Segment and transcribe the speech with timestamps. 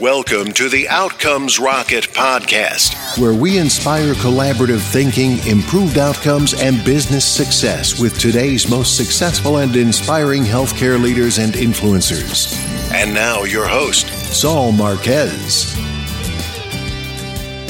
[0.00, 7.24] Welcome to the Outcomes Rocket podcast, where we inspire collaborative thinking, improved outcomes, and business
[7.24, 12.52] success with today's most successful and inspiring healthcare leaders and influencers.
[12.92, 15.72] And now, your host, Saul Marquez.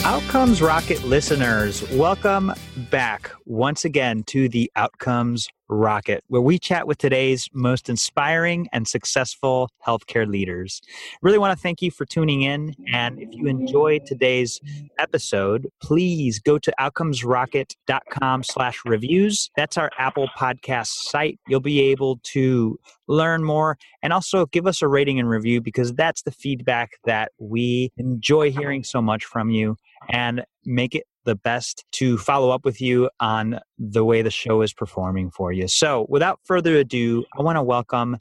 [0.02, 2.54] Outcomes Rocket listeners, welcome
[2.90, 8.86] back once again to the Outcomes Rocket, where we chat with today's most inspiring and
[8.86, 10.80] successful healthcare leaders.
[11.22, 12.74] Really want to thank you for tuning in.
[12.92, 14.60] And if you enjoyed today's
[14.98, 19.50] episode, please go to outcomesrocket.com slash reviews.
[19.56, 21.38] That's our Apple podcast site.
[21.48, 22.78] You'll be able to
[23.08, 27.32] learn more and also give us a rating and review because that's the feedback that
[27.38, 29.76] we enjoy hearing so much from you
[30.10, 34.62] and make it the best to follow up with you on the way the show
[34.62, 35.68] is performing for you.
[35.68, 38.18] So, without further ado, I want to welcome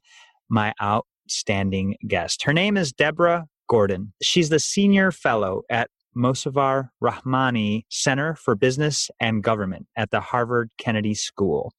[0.50, 2.44] my outstanding guest.
[2.44, 4.14] Her name is Deborah Gordon.
[4.22, 10.70] She's the senior fellow at Mossavar Rahmani Center for Business and Government at the Harvard
[10.78, 11.74] Kennedy School.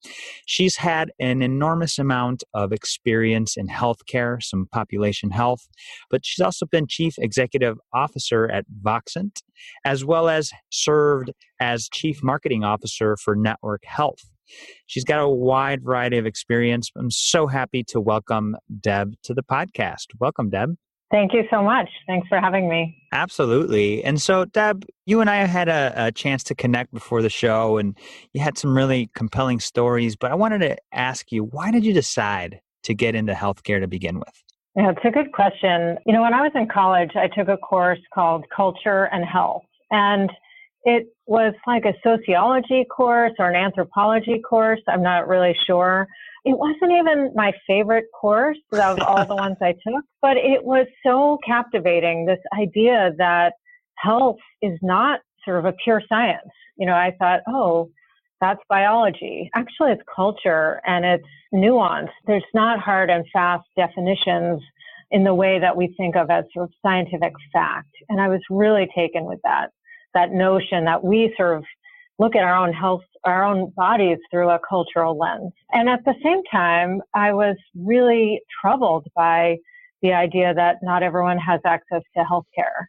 [0.45, 5.67] She's had an enormous amount of experience in healthcare, some population health,
[6.09, 9.41] but she's also been chief executive officer at Voxent,
[9.83, 14.19] as well as served as chief marketing officer for Network Health.
[14.85, 16.91] She's got a wide variety of experience.
[16.95, 20.07] I'm so happy to welcome Deb to the podcast.
[20.19, 20.75] Welcome, Deb.
[21.15, 21.87] Thank you so much.
[22.07, 23.01] Thanks for having me.
[23.13, 24.03] Absolutely.
[24.03, 27.77] And so, Deb, you and I had a, a, chance to connect before the show,
[27.77, 27.97] and
[28.33, 30.17] you had some really compelling stories.
[30.17, 33.87] But I wanted to ask you, why did you decide to get into healthcare to
[33.87, 34.43] begin with?
[34.75, 35.97] Yeah, it's a good question.
[36.05, 39.63] You know, when I was in college, I took a course called Culture and Health.
[39.91, 40.29] And
[40.83, 44.81] it was like a sociology course or an anthropology course.
[44.89, 46.09] I'm not really sure
[46.45, 50.85] it wasn't even my favorite course of all the ones I took, but it was
[51.03, 52.25] so captivating.
[52.25, 53.53] This idea that
[53.97, 56.49] health is not sort of a pure science.
[56.77, 57.89] You know, I thought, oh,
[58.39, 59.49] that's biology.
[59.55, 62.11] Actually, it's culture and it's nuance.
[62.27, 64.61] There's not hard and fast definitions
[65.09, 67.89] in the way that we think of as sort of scientific fact.
[68.09, 69.71] And I was really taken with that,
[70.13, 71.63] that notion that we sort of
[72.19, 75.51] look at our own health, our own bodies through a cultural lens.
[75.71, 79.57] And at the same time, I was really troubled by
[80.01, 82.85] the idea that not everyone has access to healthcare.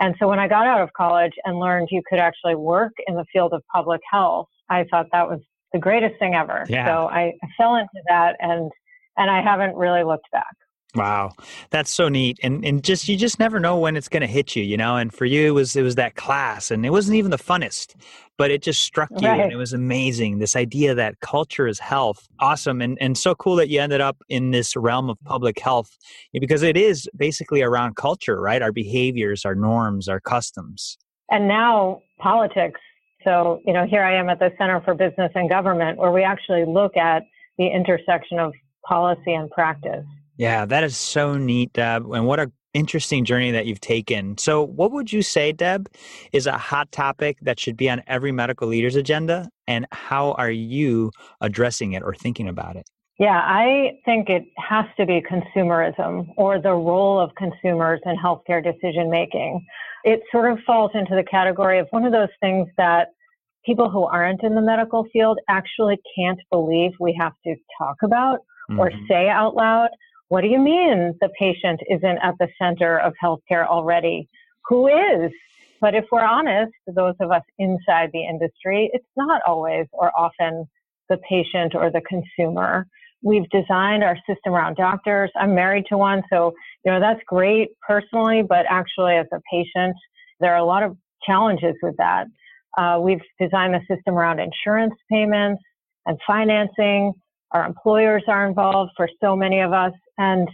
[0.00, 3.16] And so when I got out of college and learned you could actually work in
[3.16, 5.40] the field of public health, I thought that was
[5.72, 6.64] the greatest thing ever.
[6.68, 6.86] Yeah.
[6.86, 8.70] So I, I fell into that and
[9.16, 10.54] and I haven't really looked back.
[10.94, 11.32] Wow,
[11.70, 14.56] that's so neat, and and just you just never know when it's going to hit
[14.56, 14.96] you, you know.
[14.96, 17.94] And for you, it was it was that class, and it wasn't even the funnest,
[18.36, 19.40] but it just struck you, right.
[19.40, 20.38] and it was amazing.
[20.38, 24.16] This idea that culture is health, awesome, and and so cool that you ended up
[24.28, 25.96] in this realm of public health
[26.32, 28.60] because it is basically around culture, right?
[28.60, 30.98] Our behaviors, our norms, our customs,
[31.30, 32.80] and now politics.
[33.22, 36.24] So you know, here I am at the Center for Business and Government, where we
[36.24, 37.22] actually look at
[37.58, 38.52] the intersection of
[38.84, 40.04] policy and practice.
[40.40, 42.10] Yeah, that is so neat, Deb.
[42.12, 44.38] And what a interesting journey that you've taken.
[44.38, 45.86] So, what would you say, Deb,
[46.32, 49.50] is a hot topic that should be on every medical leader's agenda?
[49.68, 51.10] And how are you
[51.42, 52.88] addressing it or thinking about it?
[53.18, 58.64] Yeah, I think it has to be consumerism or the role of consumers in healthcare
[58.64, 59.62] decision making.
[60.04, 63.08] It sort of falls into the category of one of those things that
[63.66, 68.38] people who aren't in the medical field actually can't believe we have to talk about
[68.70, 68.80] mm-hmm.
[68.80, 69.90] or say out loud
[70.30, 74.28] what do you mean the patient isn't at the center of healthcare already?
[74.68, 75.32] Who is?
[75.80, 80.66] But if we're honest, those of us inside the industry, it's not always or often
[81.08, 82.86] the patient or the consumer.
[83.24, 85.32] We've designed our system around doctors.
[85.34, 86.52] I'm married to one, so
[86.84, 89.96] you know that's great personally, but actually as a patient,
[90.38, 92.26] there are a lot of challenges with that.
[92.78, 95.60] Uh, we've designed the system around insurance payments
[96.06, 97.14] and financing.
[97.52, 99.92] Our employers are involved for so many of us.
[100.18, 100.48] And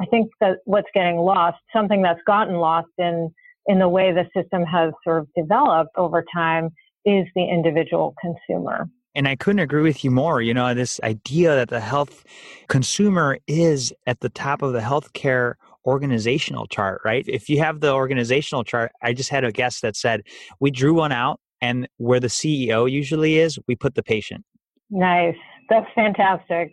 [0.00, 3.30] I think that what's getting lost, something that's gotten lost in,
[3.66, 6.70] in the way the system has sort of developed over time,
[7.04, 8.88] is the individual consumer.
[9.14, 10.40] And I couldn't agree with you more.
[10.42, 12.24] You know, this idea that the health
[12.68, 15.54] consumer is at the top of the healthcare
[15.86, 17.24] organizational chart, right?
[17.26, 20.22] If you have the organizational chart, I just had a guest that said
[20.60, 24.44] we drew one out, and where the CEO usually is, we put the patient.
[24.90, 25.36] Nice.
[25.68, 26.72] That's fantastic.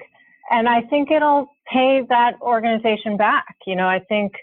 [0.51, 3.55] And I think it'll pay that organization back.
[3.65, 4.33] You know, I think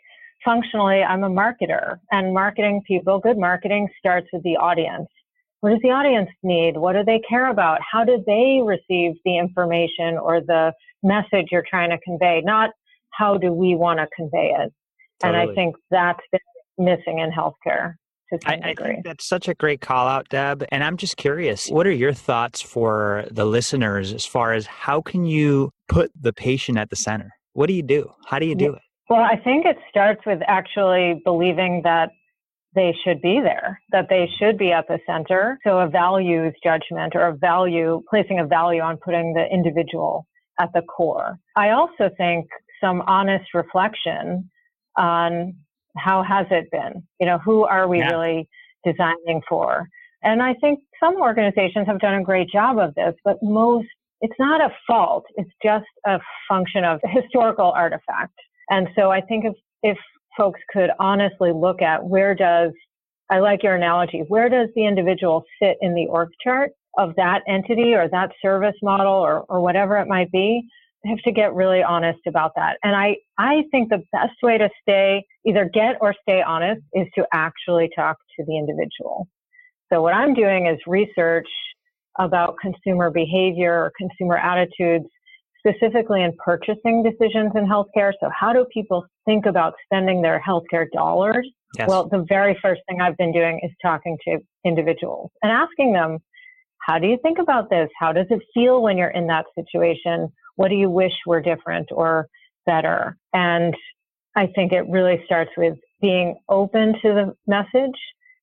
[0.45, 5.09] functionally I'm a marketer and marketing people, good marketing starts with the audience.
[5.61, 6.77] What does the audience need?
[6.77, 7.79] What do they care about?
[7.89, 10.73] How do they receive the information or the
[11.05, 12.43] message you're trying to convey?
[12.45, 12.71] Not
[13.11, 14.73] how do we want to convey it?
[15.21, 15.41] Totally.
[15.41, 16.41] And I think that's been
[16.85, 17.95] missing in healthcare.
[18.47, 20.65] I, I, think that's such a great call out, Deb.
[20.71, 25.03] And I'm just curious, what are your thoughts for the listeners as far as how
[25.03, 27.31] can you put the patient at the center?
[27.53, 28.11] What do you do?
[28.27, 28.83] How do you do it?
[29.09, 32.11] Well, I think it starts with actually believing that
[32.75, 35.59] they should be there, that they should be at the center.
[35.65, 40.27] So a values judgment or a value, placing a value on putting the individual
[40.59, 41.39] at the core.
[41.57, 42.47] I also think
[42.81, 44.51] some honest reflection
[44.97, 45.55] on
[45.97, 47.03] how has it been?
[47.21, 48.11] You know, who are we yeah.
[48.11, 48.49] really
[48.85, 49.89] designing for?
[50.23, 53.89] And I think some organizations have done a great job of this, but most,
[54.21, 55.25] it's not a fault.
[55.37, 58.35] It's just a function of historical artifact.
[58.71, 59.99] And so I think if, if
[60.37, 62.73] folks could honestly look at where does,
[63.31, 67.41] I like your analogy, where does the individual sit in the org chart of that
[67.49, 70.63] entity or that service model or, or whatever it might be?
[71.05, 72.79] Have to get really honest about that.
[72.83, 77.07] And I, I think the best way to stay, either get or stay honest, is
[77.17, 79.29] to actually talk to the individual.
[79.93, 81.49] So what I'm doing is research
[82.19, 85.07] about consumer behavior or consumer attitudes,
[85.59, 88.13] specifically in purchasing decisions in healthcare.
[88.21, 91.49] So how do people think about spending their healthcare dollars?
[91.79, 91.89] Yes.
[91.89, 96.19] Well, the very first thing I've been doing is talking to individuals and asking them,
[96.81, 97.89] how do you think about this?
[97.99, 100.33] How does it feel when you're in that situation?
[100.57, 102.29] What do you wish were different or
[102.67, 103.17] better?
[103.33, 103.75] And
[104.37, 107.99] I think it really starts with being open to the message,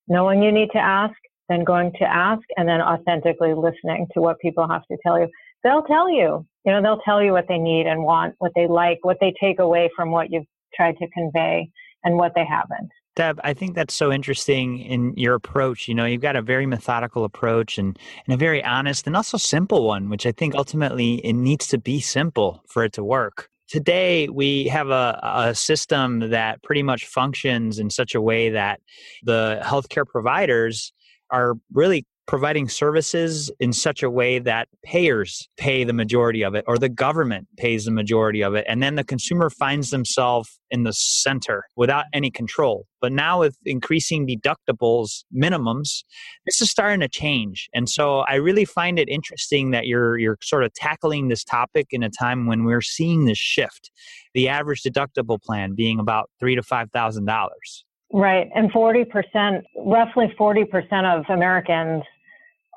[0.07, 1.15] knowing you need to ask,
[1.50, 5.27] then going to ask, and then authentically listening to what people have to tell you.
[5.63, 8.67] They'll tell you, you know, they'll tell you what they need and want, what they
[8.67, 11.69] like, what they take away from what you've tried to convey,
[12.03, 12.89] and what they haven't.
[13.19, 15.89] Deb, I think that's so interesting in your approach.
[15.89, 19.36] You know, you've got a very methodical approach and, and a very honest and also
[19.36, 23.50] simple one, which I think ultimately it needs to be simple for it to work.
[23.68, 28.80] Today, we have a, a system that pretty much functions in such a way that
[29.24, 30.94] the healthcare providers
[31.30, 36.64] are really providing services in such a way that payers pay the majority of it
[36.68, 40.84] or the government pays the majority of it and then the consumer finds themselves in
[40.84, 46.04] the center without any control but now with increasing deductibles minimums
[46.46, 50.38] this is starting to change and so i really find it interesting that you're you're
[50.44, 53.90] sort of tackling this topic in a time when we're seeing this shift
[54.36, 58.50] the average deductible plan being about three to five thousand dollars Right.
[58.56, 62.04] And 40%, roughly 40% of Americans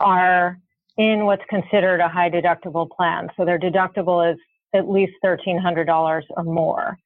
[0.03, 0.59] are
[0.99, 3.29] in what's considered a high deductible plan.
[3.37, 4.39] So their deductible is
[4.75, 6.97] at least $1,300 or more.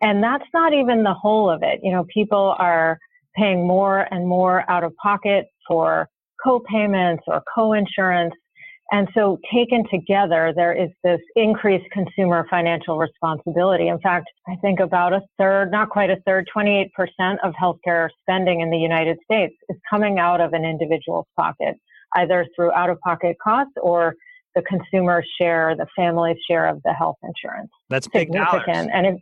[0.00, 1.80] And that's not even the whole of it.
[1.82, 2.98] You know, people are
[3.36, 6.08] paying more and more out of pocket for
[6.42, 8.34] co-payments or co-insurance.
[8.90, 13.88] And so taken together, there is this increased consumer financial responsibility.
[13.88, 16.90] In fact, I think about a third, not quite a third, 28%
[17.42, 21.76] of healthcare spending in the United States is coming out of an individual's pocket
[22.14, 24.14] either through out of pocket costs or
[24.54, 27.70] the consumer share, the family's share of the health insurance.
[27.88, 28.62] That's big dollars.
[28.66, 29.20] And it,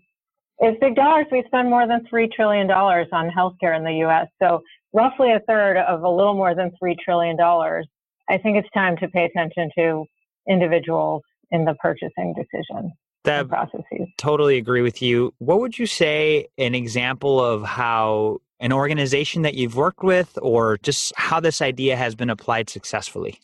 [0.58, 1.26] it's big dollars.
[1.32, 4.26] We spend more than $3 trillion on healthcare in the U.S.
[4.42, 4.62] So
[4.92, 7.36] roughly a third of a little more than $3 trillion.
[7.40, 10.04] I think it's time to pay attention to
[10.48, 12.92] individuals in the purchasing decision
[13.24, 14.08] that processes.
[14.18, 15.32] Totally agree with you.
[15.38, 20.78] What would you say an example of how an organization that you've worked with or
[20.78, 23.38] just how this idea has been applied successfully?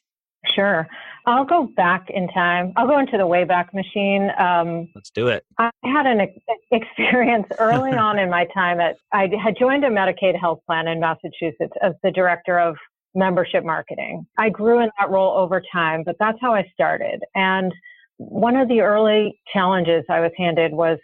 [0.55, 0.87] Sure.
[1.27, 2.73] I'll go back in time.
[2.77, 4.31] I'll go into the Wayback Machine.
[4.39, 5.45] Um, Let's do it.
[5.59, 6.33] I had an ex-
[6.71, 11.01] experience early on in my time at, I had joined a Medicaid health plan in
[11.01, 12.77] Massachusetts as the director of
[13.15, 14.25] membership marketing.
[14.39, 17.21] I grew in that role over time, but that's how I started.
[17.35, 17.75] And
[18.19, 20.99] one of the early challenges I was handed was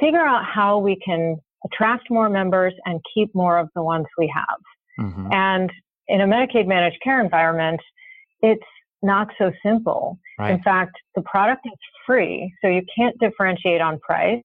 [0.00, 4.32] figure out how we can attract more members and keep more of the ones we
[4.34, 5.06] have.
[5.06, 5.32] Mm-hmm.
[5.32, 5.72] And
[6.08, 7.80] in a Medicaid managed care environment,
[8.40, 8.62] it's
[9.02, 10.18] not so simple.
[10.38, 10.54] Right.
[10.54, 14.42] In fact, the product is free, so you can't differentiate on price.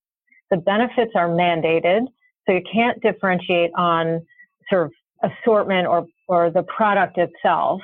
[0.51, 2.05] The benefits are mandated,
[2.45, 4.22] so you can't differentiate on
[4.69, 7.81] sort of assortment or, or the product itself.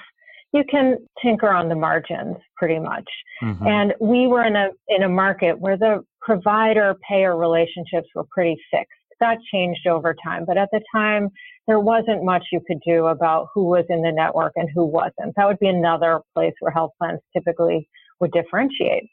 [0.53, 3.09] You can tinker on the margins pretty much.
[3.41, 3.67] Mm-hmm.
[3.67, 8.57] And we were in a in a market where the provider payer relationships were pretty
[8.69, 10.43] fixed that changed over time.
[10.45, 11.29] But at the time,
[11.67, 15.33] there wasn't much you could do about who was in the network and who wasn't.
[15.37, 17.87] That would be another place where health plans typically
[18.19, 19.09] would differentiate.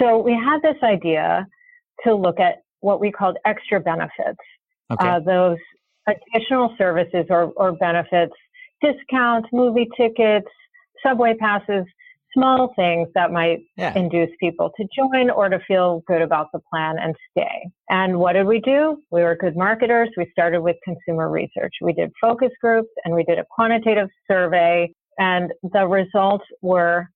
[0.00, 1.46] So we had this idea
[2.04, 4.38] to look at what we called extra benefits,
[4.90, 5.08] okay.
[5.08, 5.58] uh, those
[6.06, 8.32] additional services or, or benefits,
[8.82, 10.46] discounts, movie tickets,
[11.04, 11.84] subway passes,
[12.34, 13.92] small things that might Yeah.
[13.96, 17.68] induce people to join or to feel good about the plan and stay.
[17.90, 19.02] And what did we do?
[19.10, 20.10] We were good marketers.
[20.16, 21.74] We started with consumer research.
[21.82, 27.08] We did focus groups and we did a quantitative survey and the results were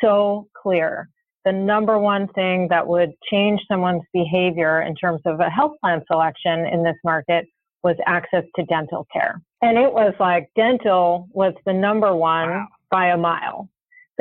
[0.00, 1.08] so clear.
[1.44, 6.02] The number one thing that would change someone's behavior in terms of a health plan
[6.10, 7.46] selection in this market
[7.82, 9.40] was access to dental care.
[9.60, 12.66] And it was like dental was the number one Wow.
[12.90, 13.68] by a mile.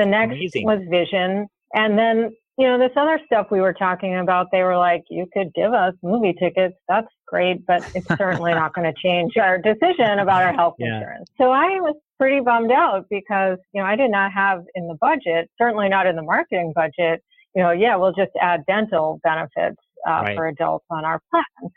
[0.02, 0.66] The next Amazing.
[0.66, 1.48] was vision.
[1.74, 5.28] And then, you know, this other stuff we were talking about, they were like, you
[5.34, 6.76] could give us movie tickets.
[6.88, 10.96] That's great, but it's certainly not going to change our decision about our health Yeah.
[10.98, 11.30] insurance.
[11.40, 14.96] So I was pretty bummed out because, you know, I did not have in the
[15.00, 17.22] budget, certainly not in the marketing budget,
[17.56, 19.78] you know, yeah, we'll just add dental benefits
[20.08, 20.36] uh, Right.
[20.36, 21.72] for adults on our plan.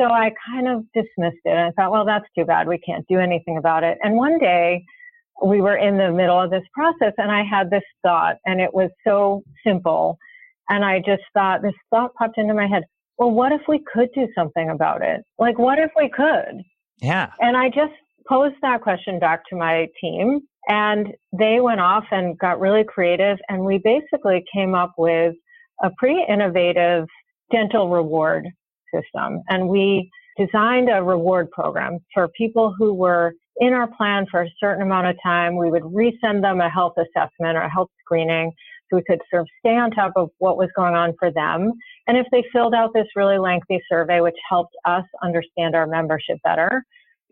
[0.00, 2.68] So I kind of dismissed it and I thought, well, that's too bad.
[2.68, 3.98] We can't do anything about it.
[4.02, 4.82] And one day
[5.44, 8.72] we were in the middle of this process and I had this thought and it
[8.72, 10.18] was so simple.
[10.68, 12.84] And I just thought, this thought popped into my head.
[13.18, 15.22] Well, what if we could do something about it?
[15.38, 16.62] Like, what if we could?
[17.00, 17.30] Yeah.
[17.40, 17.92] And I just
[18.28, 23.38] posed that question back to my team and they went off and got really creative
[23.48, 25.34] and we basically came up with
[25.82, 27.06] a pretty innovative
[27.52, 28.48] dental reward
[28.92, 29.42] system.
[29.48, 34.50] And we designed a reward program for people who were in our plan for a
[34.60, 35.56] certain amount of time.
[35.56, 38.52] We would resend them a health assessment or a health screening
[38.88, 41.72] so we could sort of stay on top of what was going on for them.
[42.06, 46.38] And if they filled out this really lengthy survey, which helped us understand our membership
[46.44, 46.84] better,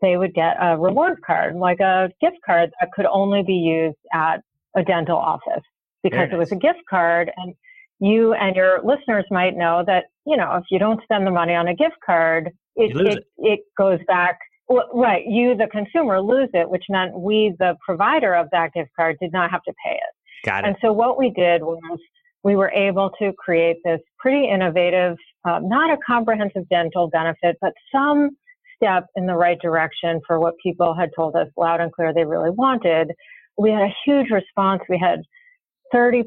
[0.03, 3.97] they would get a reward card, like a gift card that could only be used
[4.13, 4.41] at
[4.77, 5.63] a dental office
[6.03, 7.31] because it was a gift card.
[7.37, 7.55] And
[8.01, 11.55] you and your listeners might know that, you know, if you don't spend the money
[11.55, 14.39] on a gift card, it, lose it, it goes back.
[14.69, 15.25] Right.
[15.27, 19.33] You, the consumer, lose it, which meant we, the provider of that gift card, did
[19.33, 20.47] not have to pay it.
[20.47, 20.69] Got it.
[20.69, 21.99] And so what we did was
[22.43, 25.17] we were able to create this pretty innovative,
[25.47, 28.31] uh, not a comprehensive dental benefit, but some
[28.77, 32.25] step in the right direction for what people had told us loud and clear they
[32.25, 33.11] really wanted.
[33.57, 34.83] We had a huge response.
[34.89, 35.21] We had
[35.95, 36.25] 30%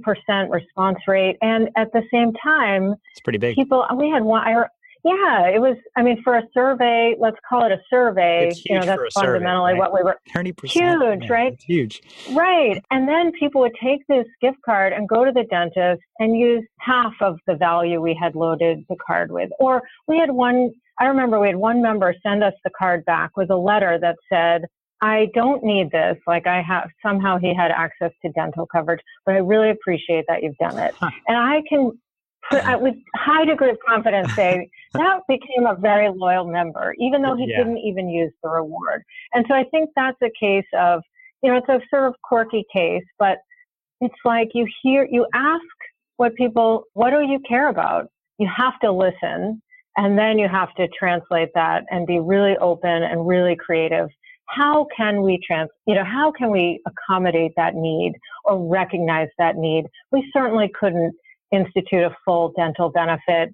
[0.49, 1.37] response rate.
[1.41, 3.55] And at the same time, It's pretty big.
[3.55, 4.65] people, we had one, I,
[5.07, 8.75] yeah, it was, I mean, for a survey, let's call it a survey, It's you
[8.75, 9.79] know, huge that's for a survey, fundamentally right?
[9.79, 10.69] what we were, 30%.
[10.69, 11.61] Huge, man, right?
[11.65, 12.01] Huge.
[12.33, 12.83] Right.
[12.91, 16.65] And then people would take this gift card and go to the dentist and use
[16.79, 19.49] half of the value we had loaded the card with.
[19.59, 23.37] Or we had one, I remember we had one member send us the card back
[23.37, 24.65] with a letter that said,
[25.01, 26.17] I don't need this.
[26.25, 30.41] Like I have, somehow he had access to dental coverage, but I really appreciate that
[30.41, 30.95] you've done it.
[30.99, 31.11] Huh.
[31.27, 31.91] And I can,
[32.51, 37.45] with high degree of confidence say that became a very loyal member, even though he
[37.47, 37.57] Yeah.
[37.57, 39.03] didn't even use the reward.
[39.33, 41.01] And so I think that's a case of,
[41.43, 43.37] you know, it's a sort of quirky case, but
[44.01, 45.63] it's like you hear, you ask
[46.17, 48.07] what people, what do you care about?
[48.37, 49.61] You have to listen
[49.97, 54.09] and then you have to translate that and be really open and really creative.
[54.47, 58.13] How can we trans, you know, how can we accommodate that need
[58.45, 59.85] or recognize that need?
[60.11, 61.13] We certainly couldn't
[61.51, 63.53] institute a full dental benefit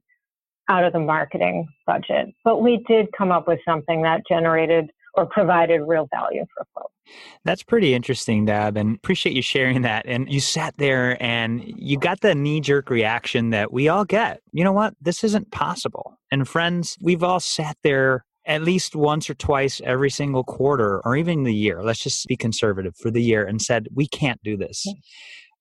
[0.69, 5.25] out of the marketing budget, but we did come up with something that generated or
[5.27, 6.93] provided real value for folks.
[7.43, 10.05] That's pretty interesting, Deb, and appreciate you sharing that.
[10.07, 14.41] And you sat there and you got the knee jerk reaction that we all get.
[14.53, 14.95] You know what?
[15.01, 16.17] This isn't possible.
[16.31, 21.15] And friends, we've all sat there at least once or twice every single quarter or
[21.15, 21.83] even the year.
[21.83, 24.85] Let's just be conservative for the year and said, we can't do this.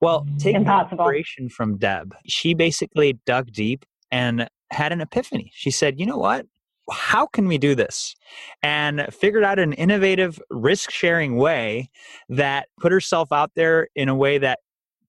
[0.02, 0.98] Well, take Impossible.
[0.98, 2.14] inspiration from Deb.
[2.26, 5.52] She basically dug deep and had an epiphany.
[5.54, 6.44] She said, you know what?
[6.90, 8.16] How can we do this?
[8.64, 11.88] And figured out an innovative risk sharing way
[12.28, 14.58] that put herself out there in a way that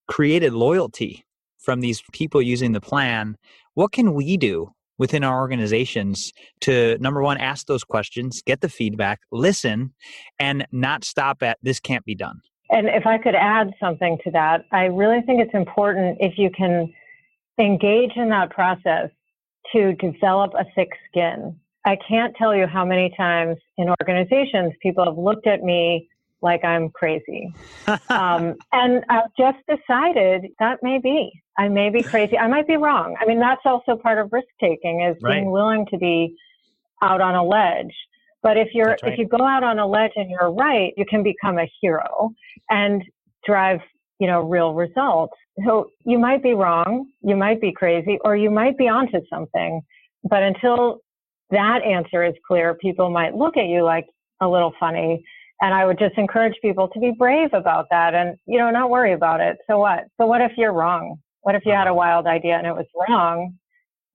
[0.08, 1.26] created loyalty
[1.58, 3.36] from these people using the plan.
[3.74, 6.32] What can we do within our organizations
[6.62, 9.96] to number one, ask those questions, get the feedback, listen,
[10.38, 12.42] and not stop at this can't be done?
[12.74, 16.50] And if I could add something to that, I really think it's important if you
[16.50, 16.92] can
[17.60, 19.10] engage in that process
[19.74, 21.56] to develop a thick skin.
[21.86, 26.10] I can't tell you how many times in organizations people have looked at me
[26.42, 27.54] like I'm crazy.
[28.10, 31.32] Um, and I've just decided that may be.
[31.58, 32.38] I may be crazy.
[32.38, 33.16] I might be wrong.
[33.20, 35.34] I mean, that's also part of risk taking is Right.
[35.34, 36.36] being willing to be
[37.02, 37.94] out on a ledge.
[38.44, 39.00] But if you're right.
[39.04, 42.32] if you go out on a ledge and you're right, you can become a hero
[42.70, 43.02] and
[43.48, 43.80] drive,
[44.20, 45.34] you know, real results.
[45.66, 49.82] So you might be wrong, you might be crazy, or you might be onto something.
[50.30, 51.00] But until
[51.52, 54.06] that answer is clear, people might look at you like
[54.42, 55.24] a little funny
[55.62, 58.90] And I would just encourage people to be brave about that and, you know, not
[58.90, 59.58] worry about it.
[59.68, 60.06] So what?
[60.20, 61.18] So what if you're wrong?
[61.42, 61.96] What if you had a uh-huh.
[61.96, 63.54] wild idea and it was wrong?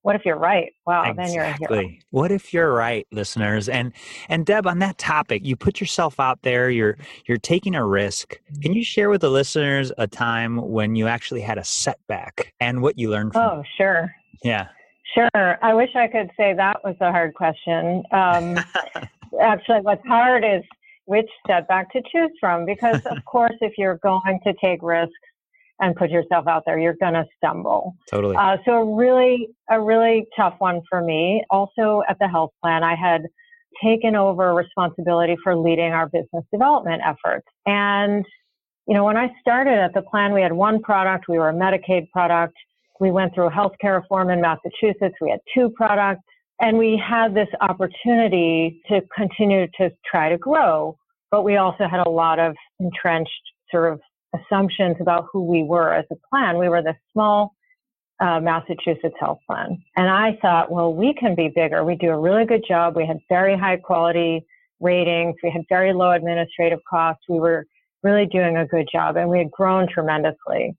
[0.08, 0.72] What if you're right?
[0.86, 1.22] Wow, exactly.
[1.22, 1.90] then you're a hero.
[2.12, 3.68] What if you're right, listeners?
[3.68, 3.92] And
[4.30, 6.96] and Deb, on that topic, you put yourself out there, you're
[7.26, 8.40] you're taking a risk.
[8.62, 12.80] Can you share with the listeners a time when you actually had a setback and
[12.80, 14.10] what you learned from Oh, sure.
[14.42, 14.68] Yeah.
[15.14, 15.58] Sure.
[15.62, 18.02] I wish I could say that was a hard question.
[18.10, 18.58] Um,
[19.42, 20.62] actually, what's hard is
[21.04, 25.12] which setback to choose from because, of course, if you're going to take risks,
[25.80, 27.96] and put yourself out there, you're going to stumble.
[28.10, 28.36] Totally.
[28.36, 31.44] Uh, so a really, a really tough one for me.
[31.50, 33.22] Also at the health plan, I had
[33.82, 37.46] taken over responsibility for leading our business development efforts.
[37.66, 38.24] And,
[38.86, 41.26] you know, when I started at the plan, we had one product.
[41.28, 42.54] We were a Medicaid product.
[43.00, 45.14] We went through healthcare reform in Massachusetts.
[45.20, 46.22] We had two products
[46.60, 50.96] and we had this opportunity to continue to try to grow,
[51.30, 53.30] but we also had a lot of entrenched
[53.70, 54.00] sort of
[54.34, 56.58] assumptions about who we were as a plan.
[56.58, 57.54] We were the small
[58.20, 59.82] uh, Massachusetts health plan.
[59.96, 61.84] And I thought, well, we can be bigger.
[61.84, 62.96] We do a really good job.
[62.96, 64.44] We had very high quality
[64.80, 65.36] ratings.
[65.42, 67.22] We had very low administrative costs.
[67.28, 67.64] We were
[68.02, 70.76] really doing a good job and we had grown tremendously.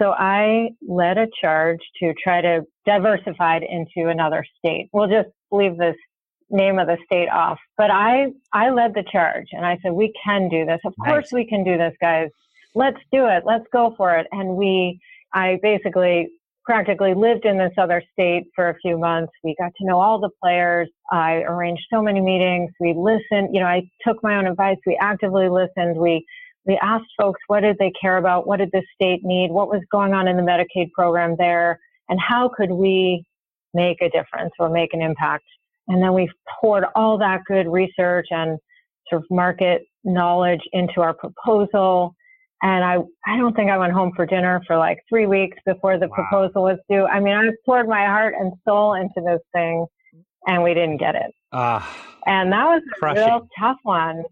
[0.00, 4.88] So I led a charge to try to diversify into another state.
[4.92, 5.96] We'll just leave this
[6.50, 7.58] name of the state off.
[7.76, 10.80] But I, I led the charge and I said, we can do this.
[10.84, 11.08] Of nice.
[11.08, 12.28] course we can do this, guys
[12.76, 13.42] let's do it.
[13.44, 14.26] Let's go for it.
[14.30, 15.00] And we,
[15.32, 16.28] I basically
[16.64, 19.32] practically lived in this other state for a few months.
[19.42, 20.88] We got to know all the players.
[21.10, 22.70] I arranged so many meetings.
[22.80, 24.76] We listened, you know, I took my own advice.
[24.86, 25.96] We actively listened.
[25.96, 26.24] We,
[26.66, 28.46] we asked folks, what did they care about?
[28.46, 29.52] What did the state need?
[29.52, 31.78] What was going on in the Medicaid program there?
[32.08, 33.24] And how could we
[33.72, 35.44] make a difference or make an impact?
[35.88, 36.28] And then we
[36.60, 38.58] poured all that good research and
[39.08, 42.14] sort of market knowledge into our proposal.
[42.62, 42.96] And I,
[43.26, 46.14] I don't think I went home for dinner for like three weeks before the wow.
[46.14, 47.04] proposal was due.
[47.04, 49.86] I mean, I poured my heart and soul into this thing
[50.46, 51.32] and we didn't get it.
[51.52, 51.82] Uh,
[52.26, 53.22] and that was crushing.
[53.22, 54.22] a real tough one.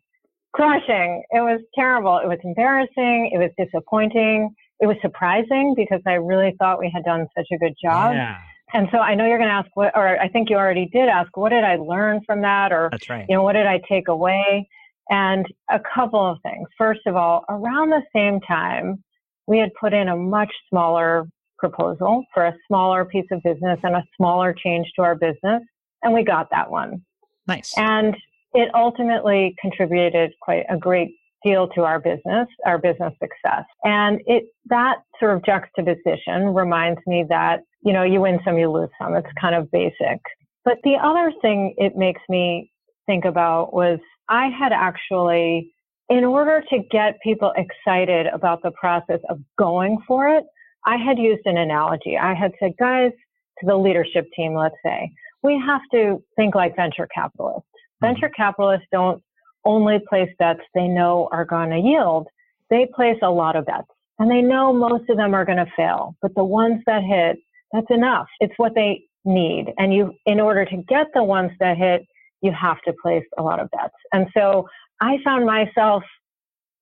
[0.53, 1.23] Crushing.
[1.33, 2.19] It was terrible.
[2.19, 3.31] It was embarrassing.
[3.33, 4.55] It was disappointing.
[4.81, 8.15] It was surprising because I really thought we had done such a good job.
[8.15, 8.39] Yeah.
[8.73, 11.09] And so I know you're going to ask what, or I think you already did
[11.09, 12.73] ask, what did I learn from that?
[12.73, 13.27] Or, That's right.
[13.29, 14.69] you know, what did I take away?
[15.11, 16.67] And a couple of things.
[16.79, 19.03] First of all, around the same time,
[19.47, 21.27] we had put in a much smaller
[21.59, 25.63] proposal for a smaller piece of business and a smaller change to our business.
[26.03, 27.03] And we got that one.
[27.47, 27.77] Nice.
[27.77, 28.17] And
[28.55, 33.65] it ultimately contributed quite a great deal to our business, our business success.
[33.83, 38.71] And it, that sort of juxtaposition reminds me that, you know, you win some, you
[38.71, 39.15] lose some.
[39.15, 40.21] It's kind of basic.
[40.65, 42.71] But the other thing it makes me
[43.07, 45.73] think about was I had actually,
[46.09, 50.45] in order to get people excited about the process of going for it,
[50.87, 52.17] I had used an analogy.
[52.17, 53.13] I had said, guys,
[53.61, 55.11] to the leadership team, let's say,
[55.43, 57.69] we have to think like venture capitalists.
[58.03, 58.07] Mm-hmm.
[58.07, 59.23] Venture capitalists don't
[59.65, 62.27] only place bets they know are going to yield.
[62.71, 65.73] They place a lot of bets and they know most of them are going to
[65.77, 67.39] fail, but the ones that hit,
[67.73, 68.27] that's enough.
[68.41, 69.73] It's what they need.
[69.79, 72.07] And you, in order to get the ones that hit,
[72.45, 73.95] you have to place a lot of bets.
[74.13, 74.69] And so
[75.01, 76.03] I found myself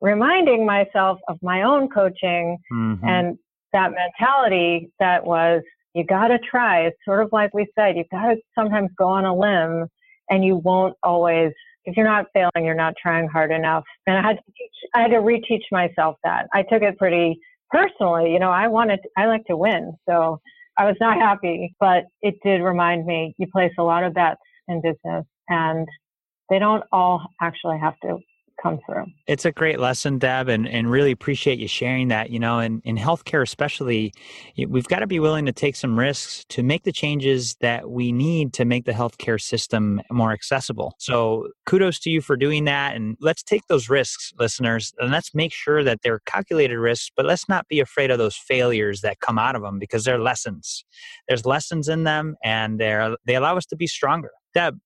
[0.01, 3.07] reminding myself of my own coaching mm-hmm.
[3.07, 3.39] and
[3.73, 5.63] that mentality that was,
[5.95, 6.81] you got to try.
[6.81, 9.87] It's sort of like we said, you got to sometimes go on a limb
[10.29, 11.53] and you won't always,
[11.85, 13.85] if you're not failing, you're not trying hard enough.
[14.09, 16.49] And I had to teach, I had to reteach myself that.
[16.53, 17.39] I took it pretty
[17.71, 18.33] personally.
[18.33, 19.93] You know, I wanted, I like to win.
[20.09, 20.41] So
[20.77, 24.41] I was not happy, but it did remind me you place a lot of bets
[24.69, 25.87] in business and
[26.51, 28.19] they don't all actually have to
[28.63, 29.05] come through.
[29.27, 32.31] It's a great lesson, Deb, and, and really appreciate you sharing that.
[32.31, 34.13] You know, in, in healthcare, especially,
[34.69, 38.13] we've got to be willing to take some risks to make the changes that we
[38.13, 40.95] need to make the healthcare system more accessible.
[40.99, 42.95] So, kudos to you for doing that.
[42.95, 47.27] And let's take those risks, listeners, and let's make sure that they're calculated risks, but
[47.27, 50.85] let's not be afraid of those failures that come out of them because they're lessons.
[51.29, 54.31] There's lessons in them, and they're, they allow us to be stronger.
[54.55, 54.79] Deb,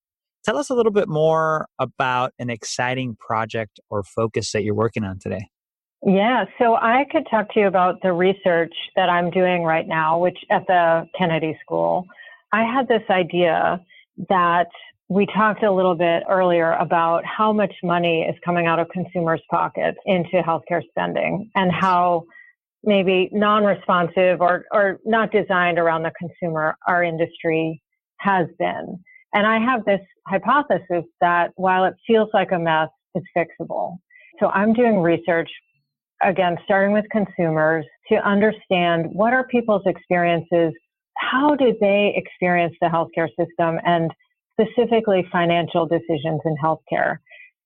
[0.47, 5.03] Tell us a little bit more about an exciting project or focus that you're working
[5.03, 5.49] on today.
[6.07, 10.21] Yeah, so I could talk to you about the research that I'm doing right now,
[10.21, 12.07] which at the Kennedy School.
[12.53, 13.81] I had this idea
[14.29, 14.69] that
[15.09, 19.43] we talked a little bit earlier about how much money is coming out of consumers'
[19.51, 22.23] pockets into healthcare spending and how
[22.85, 27.83] maybe non-responsive or, or not designed around the consumer our industry
[28.19, 29.03] has been.
[29.35, 33.99] And I have this hypothesis that while it feels like a mess, it's fixable.
[34.41, 35.51] So I'm doing research,
[36.23, 40.73] again, starting with consumers to understand what are people's experiences,
[41.17, 44.11] how did they experience the healthcare system, and
[44.59, 47.19] specifically financial decisions in healthcare.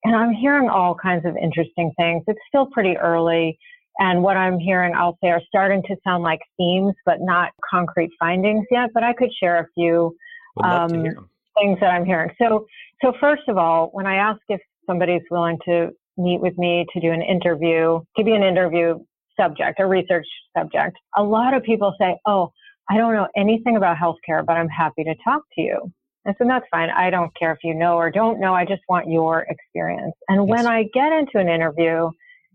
[0.05, 2.25] And I'm hearing all kinds of interesting things.
[2.27, 3.59] It's still pretty early.
[3.99, 8.11] And what I'm hearing, I'll say, are starting to sound like themes, but not concrete
[8.19, 8.91] findings yet.
[8.95, 10.17] But I could share a few
[10.65, 12.31] um, things that I'm hearing.
[12.41, 12.67] So,
[13.03, 17.01] so first of all, when I ask if somebody's willing to meet with me to
[17.01, 18.99] do an interview, to be an interview
[19.39, 22.53] subject, a research subject, a lot of people say, "Oh,
[22.89, 25.93] I don't know anything about healthcare, but I'm happy to talk to you."
[26.25, 26.91] And so that's fine.
[26.91, 28.55] I don't care if you know or don't know.
[28.55, 30.15] I just want your experience.
[30.29, 30.57] And yes.
[30.57, 32.11] when I get into an interview,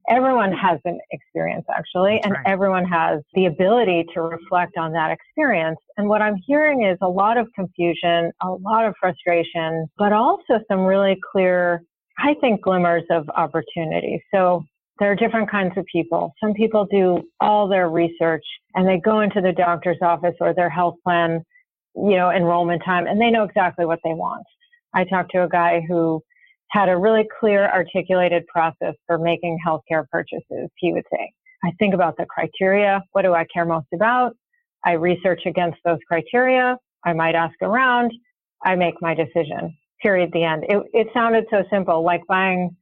[0.10, 2.46] everyone has an experience actually, That's and right.
[2.48, 5.80] everyone has the ability to reflect on that experience.
[5.98, 10.60] And what I'm hearing is a lot of confusion, a lot of frustration, but also
[10.68, 11.82] some really clear,
[12.18, 14.24] I think, glimmers of opportunity.
[14.34, 14.64] So
[15.00, 16.34] there are different kinds of people.
[16.42, 20.70] Some people do all their research and they go into the doctor's office or their
[20.70, 21.44] health plan
[21.96, 24.46] you know, enrollment time and they know exactly what they want.
[24.94, 26.22] I talked to a guy who
[26.76, 30.70] had a really clear articulated process for making healthcare purchases.
[30.76, 31.32] He would say,
[31.64, 33.02] I think about the criteria.
[33.14, 34.36] What do I care most about?
[34.84, 36.78] I research against those criteria.
[37.06, 38.12] I might ask around.
[38.66, 39.74] I make my decision.
[40.02, 40.32] Period.
[40.34, 40.66] The end.
[40.68, 42.76] It, it sounded so simple, like buying,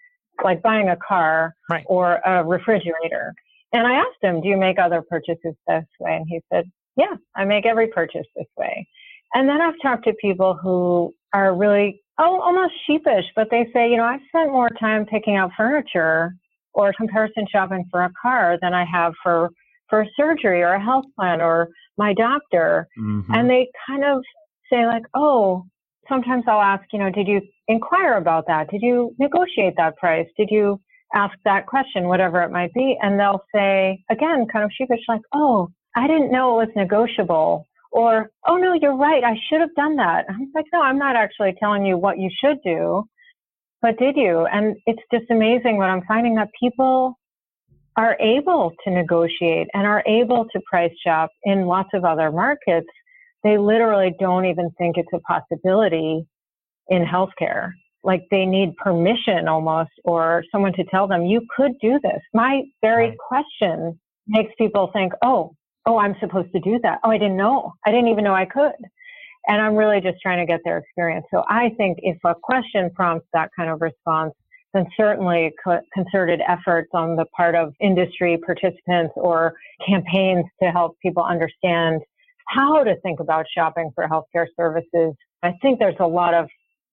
[0.44, 1.86] like buying a car right.
[1.86, 3.34] or a refrigerator.
[3.74, 6.16] And I asked him, do you make other purchases this way?
[6.16, 6.66] And he said,
[6.98, 8.88] yeah, I make every purchase this way.
[9.36, 13.90] And then I've talked to people who are really, oh, almost sheepish, but they say,
[13.90, 16.36] you know, I've spent more time picking out furniture
[16.74, 19.50] or comparison shopping for a car than I have for,
[19.90, 22.88] for surgery or a health plan or my doctor.
[23.00, 23.34] Mm-hmm.
[23.34, 24.24] And they kind of
[24.72, 25.66] say like, oh,
[26.08, 28.70] sometimes I'll ask, you know, did you inquire about that?
[28.70, 30.28] Did you negotiate that price?
[30.38, 30.80] Did you
[31.14, 32.98] ask that question, whatever it might be?
[33.02, 37.68] And they'll say, again, kind of sheepish, like, oh, I didn't know it was negotiable.
[37.94, 39.24] Or, oh no, you're right.
[39.24, 40.26] I should have done that.
[40.28, 43.04] I'm like, no, I'm not actually telling you what you should do,
[43.84, 44.48] but did you?
[44.52, 47.20] And it's just amazing what I'm finding that people
[47.96, 52.88] are able to negotiate and are able to price shop in lots of other markets.
[53.44, 56.26] They literally don't even think it's a possibility
[56.88, 57.74] in healthcare.
[58.04, 62.22] Like they need permission almost or someone to tell them, you could do this.
[62.34, 63.18] My very right.
[63.18, 65.54] question makes people think, oh,
[65.86, 67.00] oh, I'm supposed to do that.
[67.04, 67.74] Oh, I didn't know.
[67.86, 68.74] I didn't even know I could.
[69.48, 71.26] And I'm really just trying to get their experience.
[71.30, 74.34] So I think if a question prompts that kind of response,
[74.74, 75.52] then certainly
[75.94, 79.54] concerted efforts on the part of industry participants or
[79.86, 82.02] campaigns to help people understand
[82.48, 85.14] how to think about shopping for healthcare services.
[85.44, 86.48] I think there's a lot of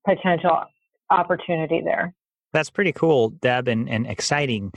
[0.07, 0.65] potential
[1.11, 2.13] opportunity there.
[2.53, 4.73] That's pretty cool, Deb, and, and exciting.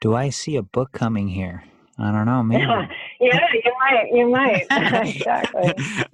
[0.00, 1.62] Do I see a book coming here?
[1.98, 2.64] I don't know, maybe.
[3.20, 4.08] yeah, you might.
[4.12, 4.66] You might.
[5.08, 5.74] exactly.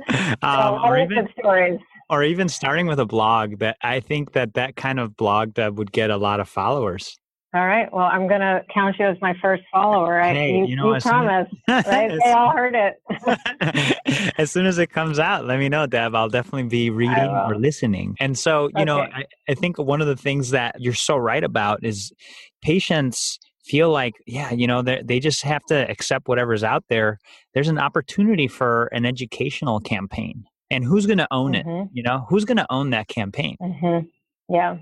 [0.42, 1.78] Um, or even, stories.
[2.10, 3.58] Or even starting with a blog.
[3.58, 7.18] That I think that that kind of blog that would get a lot of followers.
[7.54, 7.90] All right.
[7.92, 10.14] Well, I'm going to count you as my first follower.
[10.14, 10.34] Right?
[10.34, 11.54] Hey, you, you, know, you promised.
[11.68, 12.10] right?
[12.24, 14.32] They all heard it.
[14.38, 16.16] as soon as it comes out, let me know, Deb.
[16.16, 18.16] I'll definitely be reading or listening.
[18.18, 18.84] And so, you okay.
[18.84, 22.12] know, I, I think one of the things that you're so right about is
[22.60, 27.18] patients feel like, yeah, you know, they just have to accept whatever's out there.
[27.55, 30.44] There's an opportunity for an educational campaign.
[30.70, 31.68] And who's going to own mm-hmm.
[31.68, 31.88] it?
[31.92, 33.57] You know, who's going to own that campaign?
[33.61, 34.07] Mm-hmm.
[34.55, 34.77] Yeah,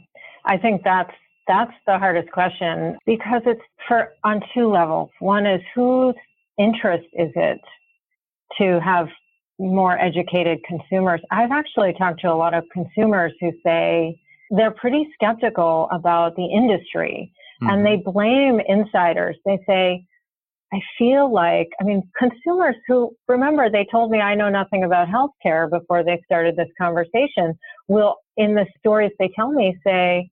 [0.45, 1.13] I think that's
[1.49, 5.11] that's the hardest question because it's for on two levels.
[5.19, 6.15] One is whose
[6.59, 7.61] interest is it
[8.59, 9.09] to have
[9.59, 11.21] more educated consumers?
[11.31, 14.19] I've actually talked to a lot of consumers who say
[14.51, 17.71] they're pretty skeptical about the industry mm-hmm.
[17.71, 19.37] and they blame insiders.
[19.45, 20.05] They say,
[20.73, 25.09] I feel like, I mean, consumers who remember they told me I know nothing about
[25.09, 27.55] healthcare before they started this conversation
[27.89, 30.31] will, in the stories they tell me, say,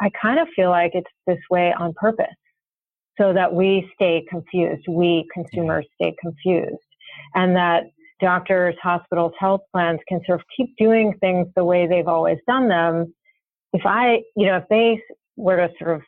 [0.00, 2.26] I kind of feel like it's this way on purpose
[3.18, 4.84] so that we stay confused.
[4.88, 6.78] We consumers stay confused
[7.34, 7.84] and that
[8.20, 12.68] doctors, hospitals, health plans can sort of keep doing things the way they've always done
[12.68, 13.14] them.
[13.72, 15.00] If I, you know, if they
[15.36, 16.02] were to sort of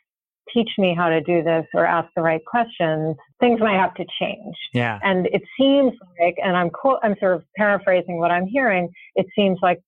[0.53, 4.05] teach me how to do this or ask the right questions, things might have to
[4.21, 4.55] change.
[4.73, 4.99] Yeah.
[5.03, 8.89] And it seems like, and I'm co- I'm sort of paraphrasing what I'm hearing.
[9.15, 9.81] It seems like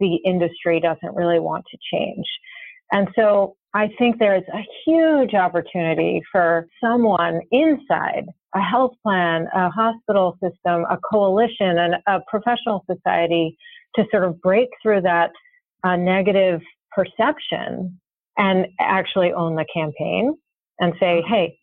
[0.00, 2.26] the industry doesn't really want to change.
[2.92, 9.68] And so I think there's a huge opportunity for someone inside a health plan, a
[9.68, 13.56] hospital system, a coalition, and a professional society
[13.96, 15.30] to sort of break through that
[15.82, 16.60] uh, negative
[16.92, 17.98] perception
[18.36, 20.34] and actually own the campaign
[20.80, 21.58] and say, hey,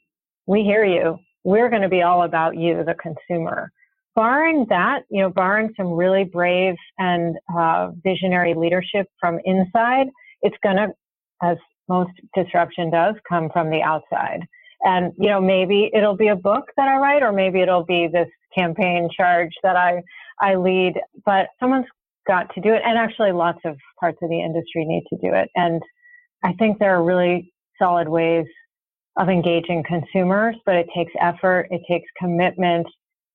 [0.45, 1.17] we hear you.
[1.43, 3.71] We're going to be all about you, the consumer.
[4.15, 10.07] Barring that, you know, barring some really brave and uh, visionary leadership from inside,
[10.41, 10.89] it's going to,
[11.41, 11.57] as
[11.87, 14.45] most disruption does, come from the outside.
[14.83, 18.07] And, you know, maybe it'll be a book that I write, or maybe it'll be
[18.11, 20.01] this campaign charge that I,
[20.39, 20.93] I lead,
[21.25, 21.85] but someone's
[22.27, 22.81] got to do it.
[22.85, 25.49] And actually lots of parts of the industry need to do it.
[25.55, 25.81] And
[26.43, 28.45] I think there are really solid ways
[29.17, 32.87] of engaging consumers, but it takes effort, it takes commitment,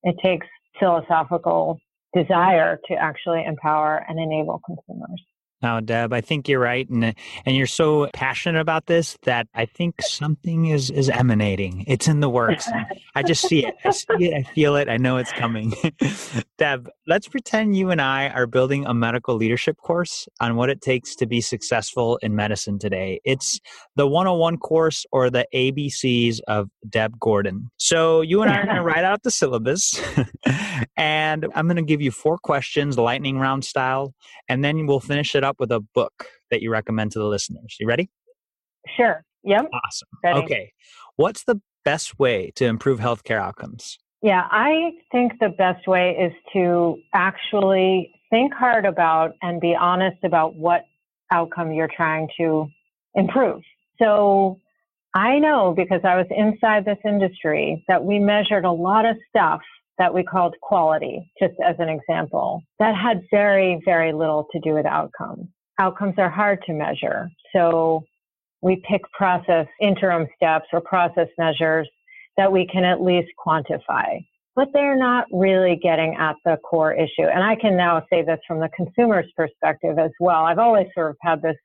[0.02, 0.46] it takes
[0.78, 1.78] philosophical
[2.14, 5.22] desire to actually empower and enable consumers.
[5.66, 7.12] Now, Deb, I think you're right, and
[7.44, 11.84] and you're so passionate about this that I think something is is emanating.
[11.88, 12.68] It's in the works.
[13.16, 13.74] I just see it.
[13.84, 14.34] I see it.
[14.34, 14.88] I feel it.
[14.88, 15.74] I know it's coming.
[16.58, 20.80] Deb, let's pretend you and I are building a medical leadership course on what it
[20.80, 23.20] takes to be successful in medicine today.
[23.24, 23.58] It's
[23.96, 27.70] the 101 course or the ABCs of Deb Gordon.
[27.76, 30.00] So you and I are going to write out the syllabus,
[30.96, 34.14] and I'm going to give you four questions, lightning round style,
[34.48, 37.76] and then we'll finish it up with a book that you recommend to the listeners.
[37.78, 38.10] You ready?
[38.96, 39.24] Sure.
[39.44, 39.66] Yep.
[39.72, 40.08] Awesome.
[40.22, 40.40] Ready.
[40.40, 40.72] Okay.
[41.16, 43.98] What's the best way to improve healthcare outcomes?
[44.22, 50.18] Yeah, I think the best way is to actually think hard about and be honest
[50.24, 50.82] about what
[51.32, 52.66] outcome you're trying to
[53.14, 53.62] improve.
[54.00, 54.58] So
[55.14, 59.60] I know because I was inside this industry that we measured a lot of stuff
[59.98, 64.74] that we called quality, just as an example, that had very, very little to do
[64.74, 65.46] with outcomes.
[65.78, 67.28] Outcomes are hard to measure.
[67.54, 68.02] So
[68.62, 71.88] we pick process interim steps or process measures
[72.36, 74.24] that we can at least quantify.
[74.54, 77.24] But they're not really getting at the core issue.
[77.24, 80.44] And I can now say this from the consumer's perspective as well.
[80.44, 81.56] I've always sort of had this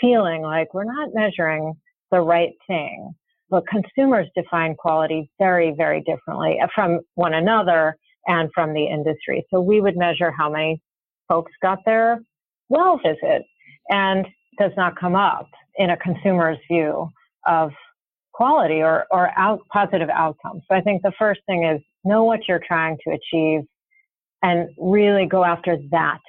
[0.00, 1.72] feeling like we're not measuring
[2.10, 3.14] the right thing.
[3.50, 9.44] But consumers define quality very, very differently uh, from one another and from the industry.
[9.50, 10.82] So we would measure how many
[11.28, 12.20] folks got their
[12.68, 13.42] well visit
[13.88, 14.26] and
[14.58, 17.08] does not come up in a consumer's view
[17.46, 17.70] of
[18.32, 20.62] quality or, or out, positive outcomes.
[20.68, 23.62] So I think the first thing is know what you're trying to achieve
[24.42, 26.20] and really go after that.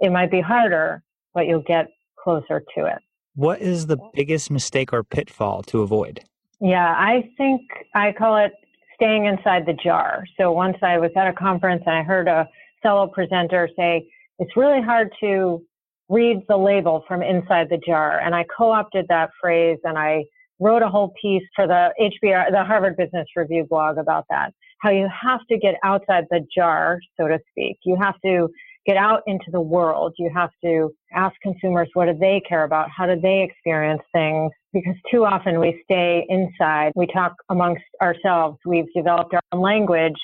[0.00, 1.02] It might be harder,
[1.34, 1.88] but you'll get
[2.22, 2.98] closer to it.
[3.34, 6.24] What is the biggest mistake or pitfall to avoid?
[6.60, 7.62] Yeah, I think
[7.94, 8.52] I call it
[8.94, 10.24] staying inside the jar.
[10.38, 12.48] So once I was at a conference and I heard a
[12.82, 15.62] fellow presenter say, it's really hard to
[16.08, 18.18] read the label from inside the jar.
[18.20, 20.24] And I co-opted that phrase and I
[20.58, 24.52] wrote a whole piece for the HBR, the Harvard Business Review blog about that.
[24.80, 27.78] How you have to get outside the jar, so to speak.
[27.84, 28.48] You have to
[28.88, 30.14] get out into the world.
[30.18, 32.88] You have to ask consumers what do they care about?
[32.96, 34.50] How do they experience things?
[34.72, 36.92] Because too often we stay inside.
[36.96, 38.56] We talk amongst ourselves.
[38.66, 40.16] We've developed our own language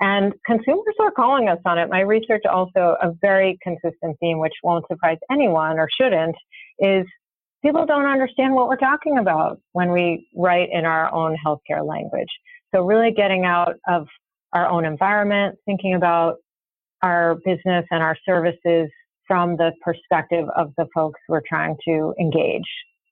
[0.00, 1.88] and consumers are calling us on it.
[1.90, 6.36] My research also a very consistent theme, which won't surprise anyone or shouldn't,
[6.78, 7.04] is
[7.62, 12.28] people don't understand what we're talking about when we write in our own healthcare language.
[12.72, 14.06] So really getting out of
[14.52, 16.36] our own environment, thinking about
[17.02, 18.90] our business and our services
[19.26, 22.64] from the perspective of the folks we're trying to engage.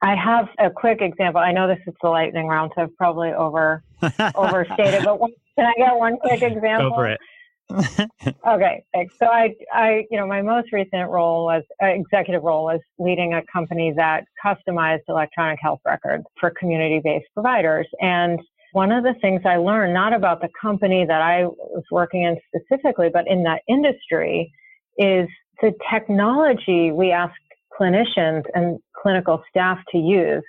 [0.03, 1.40] I have a quick example.
[1.40, 3.83] I know this is the lightning round, so I've probably over
[4.35, 6.90] overstated, but one, can I get one quick example?
[6.90, 7.20] Go for it.
[8.46, 9.14] okay, thanks.
[9.18, 13.35] So I, I, you know, my most recent role was uh, executive role was leading
[13.35, 18.38] a company that customized electronic health records for community-based providers, and
[18.77, 22.37] one of the things I learned, not about the company that I was working in
[22.47, 24.53] specifically, but in that industry,
[24.99, 25.27] is
[25.62, 27.33] the technology we ask
[27.81, 30.45] clinicians and clinical staff to use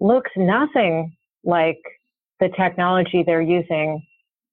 [0.00, 1.78] looks nothing like
[2.40, 4.04] the technology they're using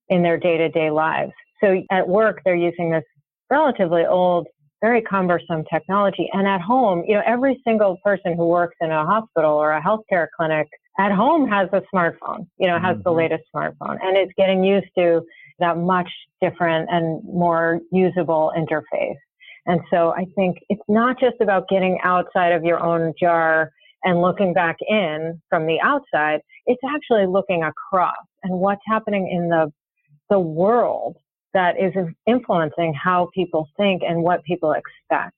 [0.10, 1.34] in their day to day lives.
[1.63, 3.04] So at work, they're using this
[3.50, 4.45] relatively old,
[4.82, 6.30] very cumbersome technology.
[6.32, 9.82] And at home, you know, every single person who works in a hospital or a
[9.82, 13.04] healthcare clinic at home has a smartphone, you know, has mm-hmm.
[13.04, 15.21] the latest smartphone and it's getting used to
[15.60, 16.10] that much
[16.41, 19.17] different and more usable interface.
[19.65, 23.71] And so I think it's not just about getting outside of your own jar
[24.04, 26.39] and looking back in from the outside.
[26.65, 29.71] It's actually looking across and what's happening in the,
[30.30, 31.17] the world
[31.54, 31.93] that is
[32.25, 35.36] influencing how people think and what people expect.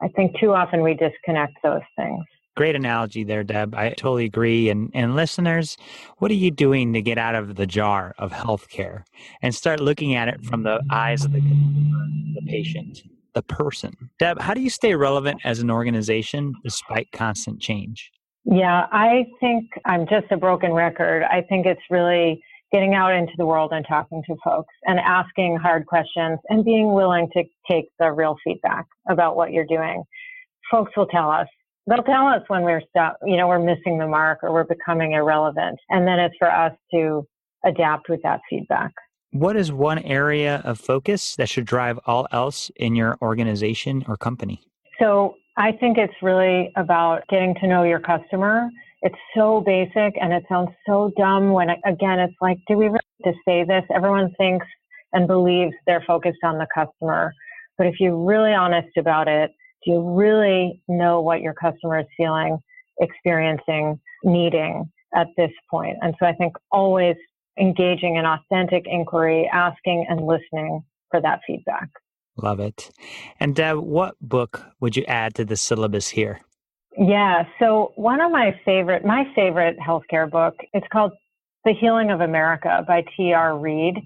[0.00, 2.24] I think too often we disconnect those things.
[2.56, 3.74] Great analogy there, Deb.
[3.74, 4.70] I totally agree.
[4.70, 5.76] And and listeners,
[6.18, 9.04] what are you doing to get out of the jar of healthcare
[9.42, 13.02] and start looking at it from the eyes of the the patient,
[13.34, 13.94] the person?
[14.18, 18.10] Deb, how do you stay relevant as an organization despite constant change?
[18.46, 21.24] Yeah, I think I'm just a broken record.
[21.24, 22.42] I think it's really
[22.72, 26.94] getting out into the world and talking to folks and asking hard questions and being
[26.94, 30.02] willing to take the real feedback about what you're doing.
[30.70, 31.48] Folks will tell us.
[31.86, 35.12] They'll tell us when we're stuck, you know, we're missing the mark or we're becoming
[35.12, 35.78] irrelevant.
[35.88, 37.26] And then it's for us to
[37.64, 38.92] adapt with that feedback.
[39.30, 44.16] What is one area of focus that should drive all else in your organization or
[44.16, 44.62] company?
[44.98, 48.68] So I think it's really about getting to know your customer
[49.02, 52.98] it's so basic and it sounds so dumb when, again, it's like, do we really
[53.24, 53.84] have to say this?
[53.94, 54.66] Everyone thinks
[55.12, 57.32] and believes they're focused on the customer.
[57.78, 59.50] But if you're really honest about it,
[59.86, 62.58] you really know what your customer is feeling,
[63.00, 65.96] experiencing, needing at this point?
[66.02, 67.16] And so I think always
[67.58, 71.88] engaging in authentic inquiry, asking and listening for that feedback.
[72.36, 72.90] Love it.
[73.40, 76.40] And Deb, what book would you add to the syllabus here?
[76.98, 77.44] Yeah.
[77.58, 81.12] So one of my favorite, my favorite healthcare book, it's called
[81.64, 83.58] The Healing of America by T.R.
[83.58, 83.96] Reid.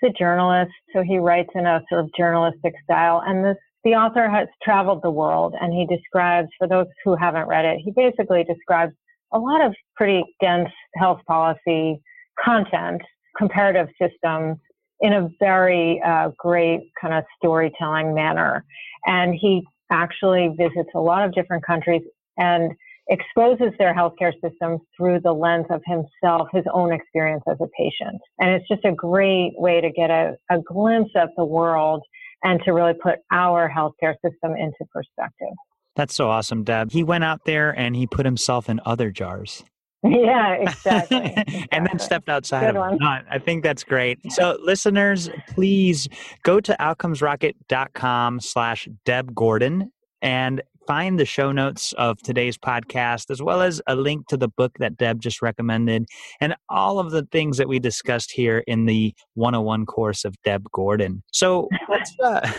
[0.00, 3.22] He's a journalist, so he writes in a sort of journalistic style.
[3.26, 7.46] And this, the author has traveled the world and he describes, for those who haven't
[7.46, 8.92] read it, he basically describes
[9.32, 12.00] a lot of pretty dense health policy
[12.42, 13.02] content,
[13.36, 14.56] comparative systems
[15.00, 18.64] in a very uh, great kind of storytelling manner.
[19.06, 22.02] And he actually visits a lot of different countries
[22.36, 22.72] and
[23.08, 28.20] exposes their healthcare systems through the lens of himself, his own experience as a patient.
[28.38, 32.02] And it's just a great way to get a, a glimpse of the world
[32.42, 35.54] and to really put our healthcare system into perspective.
[35.96, 36.92] That's so awesome, Deb.
[36.92, 39.64] He went out there and he put himself in other jars.
[40.04, 41.18] Yeah, exactly.
[41.18, 41.66] exactly.
[41.72, 43.00] and then stepped outside Good of it.
[43.02, 44.20] I think that's great.
[44.30, 46.08] So listeners, please
[46.44, 49.90] go to outcomesrocket.com slash Deb Gordon
[50.22, 54.48] and find the show notes of today's podcast, as well as a link to the
[54.48, 56.06] book that Deb just recommended,
[56.40, 60.64] and all of the things that we discussed here in the 101 course of Deb
[60.72, 61.22] Gordon.
[61.30, 61.68] So
[62.24, 62.50] uh,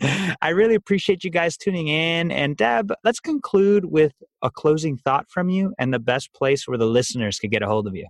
[0.40, 2.30] I really appreciate you guys tuning in.
[2.30, 6.78] And Deb, let's conclude with a closing thought from you and the best place where
[6.78, 8.06] the listeners could get a hold of you.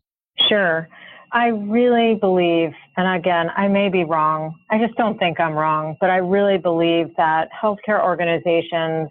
[0.48, 0.88] Sure.
[1.32, 4.54] I really believe, and again, I may be wrong.
[4.70, 9.10] I just don't think I'm wrong, but I really believe that healthcare organizations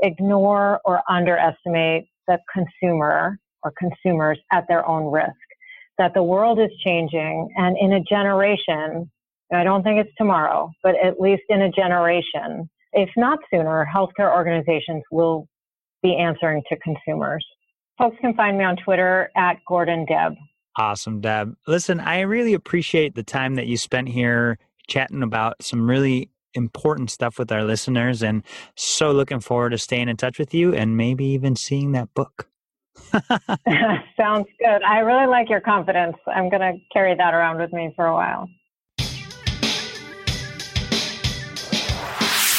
[0.00, 5.32] ignore or underestimate the consumer or consumers at their own risk.
[5.98, 9.10] That the world is changing and in a generation,
[9.52, 14.34] I don't think it's tomorrow, but at least in a generation, if not sooner, healthcare
[14.34, 15.46] organizations will
[16.02, 17.44] be answering to consumers.
[17.98, 20.34] Folks can find me on Twitter at Gordon Deb.
[20.76, 21.54] Awesome, Deb.
[21.68, 27.10] Listen, I really appreciate the time that you spent here chatting about some really important
[27.10, 28.42] stuff with our listeners and
[28.76, 32.48] so looking forward to staying in touch with you and maybe even seeing that book.
[34.16, 34.82] Sounds good.
[34.82, 36.16] I really like your confidence.
[36.26, 38.48] I'm going to carry that around with me for a while.